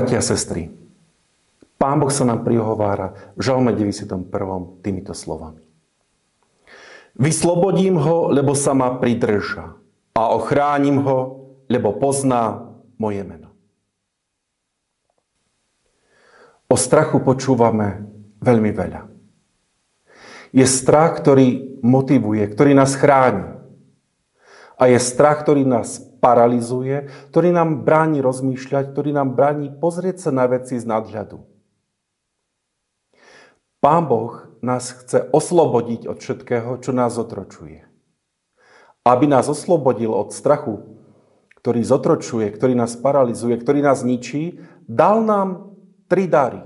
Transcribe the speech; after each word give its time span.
Bratia 0.00 0.16
a 0.16 0.24
sestry, 0.24 0.72
Pán 1.76 2.00
Boh 2.00 2.08
sa 2.08 2.24
nám 2.24 2.40
prihovára 2.40 3.36
v 3.36 3.44
Žalme 3.44 3.76
91. 3.76 4.32
týmito 4.80 5.12
slovami. 5.12 5.60
Vyslobodím 7.20 8.00
ho, 8.00 8.32
lebo 8.32 8.56
sa 8.56 8.72
ma 8.72 8.96
pridrža 8.96 9.76
a 10.16 10.22
ochránim 10.32 11.04
ho, 11.04 11.52
lebo 11.68 11.92
pozná 12.00 12.72
moje 12.96 13.28
meno. 13.28 13.52
O 16.72 16.80
strachu 16.80 17.20
počúvame 17.20 18.08
veľmi 18.40 18.72
veľa. 18.72 19.04
Je 20.56 20.64
strach, 20.64 21.20
ktorý 21.20 21.76
motivuje, 21.84 22.48
ktorý 22.48 22.72
nás 22.72 22.96
chráni. 22.96 23.52
A 24.80 24.88
je 24.88 24.96
strach, 24.96 25.44
ktorý 25.44 25.68
nás 25.68 26.08
paralizuje, 26.20 27.08
ktorý 27.32 27.50
nám 27.50 27.82
bráni 27.82 28.20
rozmýšľať, 28.20 28.92
ktorý 28.92 29.16
nám 29.16 29.34
bráni 29.34 29.72
pozrieť 29.72 30.28
sa 30.28 30.30
na 30.30 30.44
veci 30.46 30.76
z 30.76 30.84
nadhľadu. 30.84 31.40
Pán 33.80 34.04
Boh 34.04 34.44
nás 34.60 34.92
chce 34.92 35.32
oslobodiť 35.32 36.04
od 36.04 36.20
všetkého, 36.20 36.76
čo 36.84 36.92
nás 36.92 37.16
otročuje. 37.16 37.88
Aby 39.08 39.24
nás 39.24 39.48
oslobodil 39.48 40.12
od 40.12 40.36
strachu, 40.36 40.84
ktorý 41.64 41.80
zotročuje, 41.80 42.52
ktorý 42.52 42.76
nás 42.76 42.92
paralizuje, 43.00 43.56
ktorý 43.56 43.80
nás 43.80 44.04
ničí, 44.04 44.60
dal 44.84 45.24
nám 45.24 45.72
tri 46.12 46.28
dary. 46.28 46.60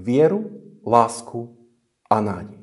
Vieru, 0.00 0.48
lásku 0.80 1.52
a 2.08 2.16
nádej. 2.24 2.60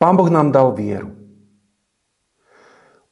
Pán 0.00 0.16
Boh 0.16 0.28
nám 0.28 0.52
dal 0.52 0.72
vieru. 0.72 1.23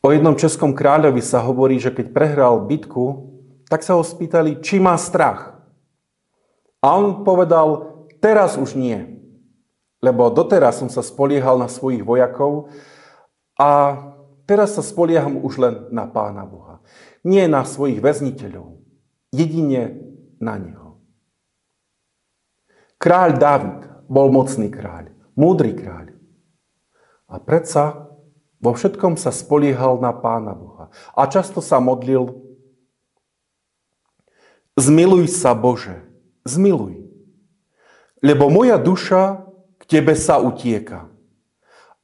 O 0.02 0.10
jednom 0.10 0.34
českom 0.34 0.74
kráľovi 0.74 1.22
sa 1.22 1.46
hovorí, 1.46 1.78
že 1.78 1.94
keď 1.94 2.10
prehral 2.10 2.66
bitku, 2.66 3.30
tak 3.70 3.86
sa 3.86 3.94
ho 3.94 4.02
spýtali, 4.02 4.58
či 4.58 4.82
má 4.82 4.98
strach. 4.98 5.54
A 6.82 6.98
on 6.98 7.22
povedal, 7.22 8.02
teraz 8.18 8.58
už 8.58 8.74
nie. 8.74 8.98
Lebo 10.02 10.26
doteraz 10.34 10.82
som 10.82 10.90
sa 10.90 11.06
spoliehal 11.06 11.54
na 11.54 11.70
svojich 11.70 12.02
vojakov 12.02 12.74
a 13.54 13.94
teraz 14.50 14.74
sa 14.74 14.82
spolieham 14.82 15.38
už 15.38 15.62
len 15.62 15.74
na 15.94 16.10
Pána 16.10 16.42
Boha. 16.42 16.82
Nie 17.22 17.46
na 17.46 17.62
svojich 17.62 18.02
väzniteľov, 18.02 18.82
jedine 19.30 20.02
na 20.42 20.58
Neho. 20.58 20.98
Kráľ 22.98 23.30
David 23.38 23.78
bol 24.10 24.34
mocný 24.34 24.66
kráľ, 24.66 25.14
múdry 25.38 25.78
kráľ. 25.78 26.10
A 27.30 27.38
predsa 27.38 28.11
vo 28.62 28.70
všetkom 28.70 29.18
sa 29.18 29.34
spoliehal 29.34 29.98
na 29.98 30.14
Pána 30.14 30.54
Boha. 30.54 30.94
A 31.18 31.26
často 31.26 31.58
sa 31.58 31.82
modlil, 31.82 32.30
zmiluj 34.78 35.26
sa 35.34 35.52
Bože, 35.52 36.06
zmiluj. 36.46 37.02
Lebo 38.22 38.46
moja 38.46 38.78
duša 38.78 39.50
k 39.82 39.98
Tebe 39.98 40.14
sa 40.14 40.38
utieka. 40.38 41.10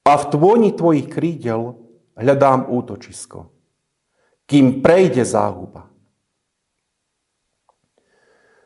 A 0.03 0.19
v 0.19 0.25
tvoni 0.34 0.75
Tvojich 0.75 1.06
krídel 1.06 1.78
hľadám 2.19 2.67
útočisko. 2.67 3.55
Kým 4.50 4.83
prejde 4.83 5.22
záhuba. 5.22 5.87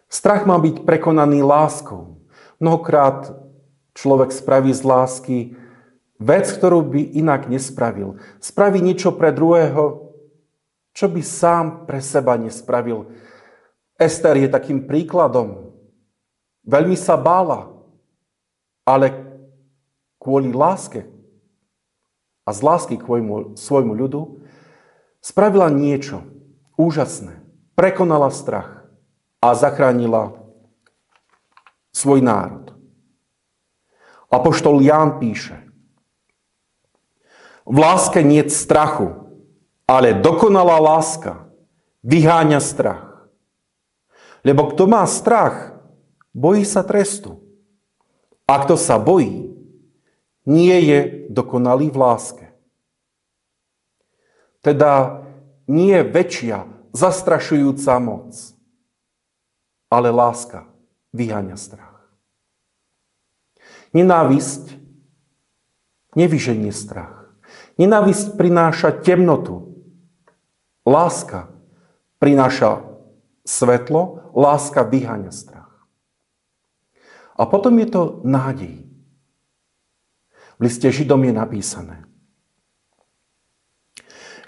Strach 0.09 0.49
má 0.49 0.57
byť 0.57 0.87
prekonaný 0.87 1.45
láskou. 1.45 2.23
Mnohokrát 2.63 3.33
človek 3.93 4.33
spraví 4.33 4.73
z 4.73 4.83
lásky 4.85 5.39
Vec, 6.23 6.47
ktorú 6.55 6.87
by 6.87 7.19
inak 7.19 7.51
nespravil. 7.51 8.23
Spraví 8.39 8.79
niečo 8.79 9.11
pre 9.19 9.35
druhého, 9.35 10.15
čo 10.95 11.11
by 11.11 11.19
sám 11.19 11.67
pre 11.91 11.99
seba 11.99 12.39
nespravil. 12.39 13.11
Ester 13.99 14.39
je 14.39 14.47
takým 14.47 14.87
príkladom. 14.87 15.75
Veľmi 16.63 16.95
sa 16.95 17.19
bála, 17.19 17.75
ale 18.87 19.11
kvôli 20.23 20.55
láske 20.55 21.11
a 22.47 22.51
z 22.55 22.61
lásky 22.63 22.95
k 22.99 23.07
svojmu, 23.07 23.59
svojmu 23.59 23.93
ľudu 23.95 24.47
spravila 25.19 25.71
niečo 25.71 26.23
úžasné. 26.79 27.43
Prekonala 27.75 28.31
strach 28.31 28.87
a 29.43 29.59
zachránila 29.59 30.39
svoj 31.91 32.23
národ. 32.23 32.75
Apoštol 34.31 34.83
Ján 34.83 35.19
píše, 35.19 35.62
v 37.63 37.77
láske 37.79 38.21
nie 38.23 38.43
strachu, 38.51 39.15
ale 39.87 40.17
dokonalá 40.19 40.79
láska 40.83 41.47
vyháňa 42.03 42.59
strach. 42.59 43.31
Lebo 44.43 44.75
kto 44.75 44.91
má 44.91 45.07
strach, 45.07 45.79
bojí 46.35 46.67
sa 46.67 46.83
trestu. 46.83 47.39
A 48.51 48.59
kto 48.67 48.75
sa 48.75 48.99
bojí, 48.99 49.55
nie 50.43 50.77
je 50.83 50.99
dokonalý 51.31 51.95
v 51.95 51.99
láske. 52.03 52.47
Teda 54.63 55.23
nie 55.71 55.95
je 55.95 56.03
väčšia 56.03 56.59
zastrašujúca 56.91 57.95
moc, 58.03 58.35
ale 59.87 60.11
láska 60.11 60.67
vyháňa 61.15 61.55
strach. 61.55 62.03
Nenávisť 63.95 64.75
nevyženie 66.19 66.75
strach. 66.75 67.32
Nenávisť 67.81 68.37
prináša 68.37 68.93
temnotu. 69.01 69.73
Láska 70.83 71.53
prináša 72.23 72.87
svetlo, 73.43 74.31
láska 74.31 74.87
vyháňa 74.87 75.35
strach. 75.35 75.71
A 77.35 77.43
potom 77.51 77.75
je 77.83 77.89
to 77.91 78.03
nádej. 78.23 78.87
V 80.59 80.61
liste 80.63 80.87
Židom 80.87 81.27
je 81.27 81.35
napísané. 81.35 81.97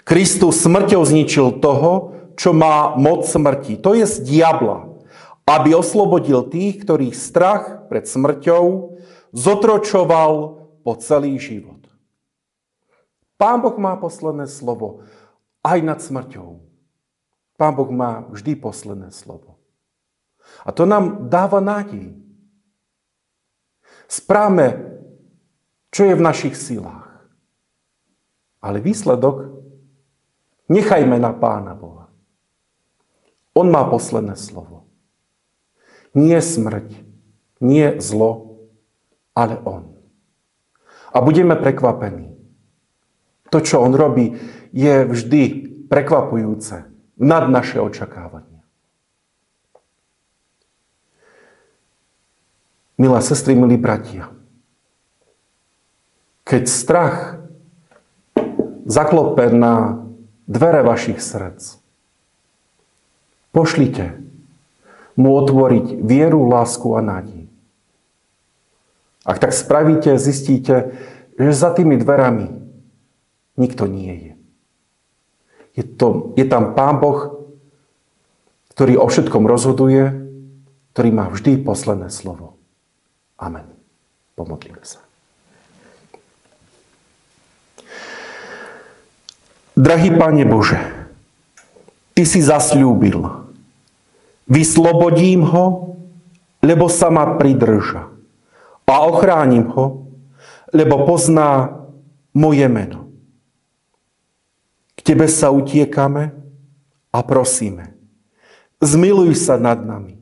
Kristus 0.05 0.61
smrťou 0.63 1.01
zničil 1.01 1.59
toho, 1.59 2.15
čo 2.37 2.53
má 2.53 2.93
moc 2.93 3.25
smrti, 3.25 3.81
to 3.81 3.97
je 3.97 4.05
z 4.05 4.15
diabla, 4.21 5.01
aby 5.49 5.73
oslobodil 5.73 6.45
tých, 6.45 6.85
ktorých 6.85 7.15
strach 7.17 7.89
pred 7.89 8.05
smrťou 8.05 8.95
zotročoval 9.33 10.31
po 10.85 10.91
celý 11.01 11.41
život. 11.41 11.84
Pán 13.35 13.59
Boh 13.59 13.75
má 13.75 13.99
posledné 13.99 14.47
slovo 14.47 15.03
aj 15.59 15.79
nad 15.83 15.99
smrťou. 15.99 16.63
Pán 17.59 17.73
Boh 17.75 17.91
má 17.91 18.23
vždy 18.31 18.55
posledné 18.55 19.11
slovo. 19.11 19.59
A 20.63 20.71
to 20.71 20.87
nám 20.87 21.27
dáva 21.27 21.59
nádej. 21.59 22.15
Správme, 24.07 24.95
čo 25.89 26.05
je 26.07 26.13
v 26.15 26.25
našich 26.25 26.55
silách. 26.55 27.07
Ale 28.61 28.79
výsledok 28.79 29.51
nechajme 30.71 31.17
na 31.19 31.33
Pána 31.35 31.73
Boha. 31.75 32.07
On 33.55 33.67
má 33.67 33.87
posledné 33.87 34.35
slovo. 34.35 34.87
Nie 36.15 36.39
smrť, 36.39 36.91
nie 37.59 37.99
zlo, 37.99 38.63
ale 39.35 39.59
On. 39.63 39.95
A 41.11 41.19
budeme 41.23 41.55
prekvapení 41.55 42.34
to, 43.49 43.57
čo 43.61 43.81
on 43.81 43.93
robí, 43.93 44.35
je 44.75 45.05
vždy 45.05 45.41
prekvapujúce 45.87 46.85
nad 47.15 47.43
naše 47.47 47.79
očakávania. 47.79 48.61
Milé 52.95 53.19
sestry, 53.19 53.59
milí 53.59 53.75
bratia, 53.75 54.31
keď 56.47 56.63
strach 56.69 57.17
zaklope 58.87 59.51
na 59.51 60.05
dvere 60.47 60.85
vašich 60.85 61.19
srdc, 61.19 61.81
pošlite 63.51 64.15
mu 65.19 65.35
otvoriť 65.35 66.03
vieru, 66.03 66.47
lásku 66.47 66.87
a 66.95 67.01
nádej. 67.03 67.47
Ak 69.25 69.41
tak 69.41 69.57
spravíte, 69.57 70.15
zistíte, 70.21 70.95
že 71.35 71.51
za 71.51 71.73
tými 71.73 71.97
dverami 71.97 72.64
Nikto 73.55 73.87
nie 73.87 74.13
je. 74.13 74.33
Je, 75.75 75.83
to, 75.83 76.35
je 76.39 76.45
tam 76.47 76.75
Pán 76.75 76.99
Boh, 76.99 77.51
ktorý 78.75 78.99
o 78.99 79.07
všetkom 79.07 79.47
rozhoduje, 79.47 80.11
ktorý 80.95 81.09
má 81.11 81.27
vždy 81.31 81.63
posledné 81.63 82.11
slovo. 82.11 82.59
Amen. 83.39 83.67
Pomodlíme 84.35 84.83
sa. 84.83 85.03
Drahý 89.75 90.15
Pane 90.15 90.47
Bože, 90.47 90.79
Ty 92.15 92.23
si 92.23 92.39
zasľúbil. 92.39 93.27
Vyslobodím 94.47 95.43
ho, 95.43 95.99
lebo 96.63 96.87
sa 96.87 97.11
ma 97.11 97.35
pridrža. 97.35 98.07
A 98.87 99.03
ochránim 99.03 99.67
ho, 99.75 100.07
lebo 100.71 101.03
pozná 101.03 101.75
moje 102.31 102.71
meno. 102.71 103.04
Tebe 105.05 105.29
sa 105.29 105.53
utiekame 105.53 106.33
a 107.13 107.21
prosíme, 107.21 107.93
zmiluj 108.81 109.37
sa 109.37 109.61
nad 109.61 109.77
nami. 109.85 110.17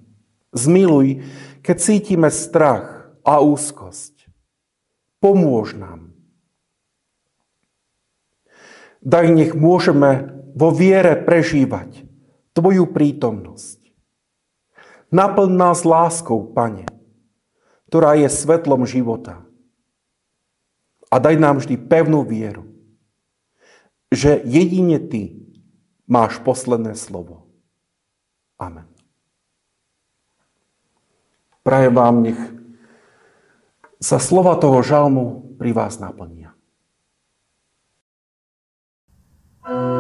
Zmiluj, 0.52 1.24
keď 1.64 1.76
cítime 1.80 2.28
strach 2.28 3.16
a 3.24 3.40
úzkosť. 3.40 4.28
Pomôž 5.24 5.74
nám. 5.80 6.12
Daj, 9.00 9.32
nech 9.32 9.52
môžeme 9.56 10.36
vo 10.52 10.70
viere 10.70 11.16
prežívať 11.16 12.04
Tvoju 12.54 12.86
prítomnosť. 12.94 13.82
Naplň 15.10 15.52
nás 15.58 15.82
láskou, 15.82 16.54
Pane, 16.54 16.86
ktorá 17.90 18.14
je 18.14 18.30
svetlom 18.30 18.86
života. 18.86 19.42
A 21.10 21.18
daj 21.18 21.42
nám 21.42 21.58
vždy 21.62 21.82
pevnú 21.82 22.22
vieru, 22.22 22.73
že 24.14 24.40
jedine 24.46 25.02
Ty 25.02 25.34
máš 26.06 26.38
posledné 26.46 26.94
slovo. 26.94 27.50
Amen. 28.62 28.88
Prajem 31.66 31.94
vám, 31.96 32.16
nech 32.22 32.40
sa 33.98 34.20
slova 34.20 34.60
toho 34.60 34.84
žalmu 34.84 35.56
pri 35.58 35.72
vás 35.74 35.98
naplnia. 35.98 36.54
Sure. 39.64 39.93